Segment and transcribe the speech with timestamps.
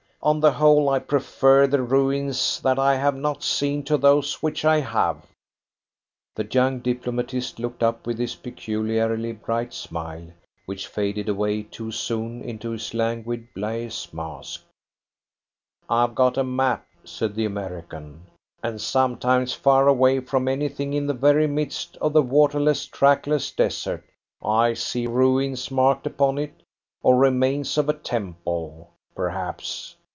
[0.23, 4.63] On the whole, I prefer the ruins that I have not seen to those which
[4.63, 5.25] I have."
[6.35, 10.27] The young diplomatist looked up with his peculiarly bright smile,
[10.67, 14.61] which faded away too soon into his languid, blase mask.
[15.89, 18.27] "I've got a map," said the American,
[18.61, 24.03] "and sometimes far away from anything in the very midst of the waterless, trackless desert,
[24.45, 26.61] I see 'ruins' marked upon it
[27.01, 29.95] or 'remains of a temple,' perhaps.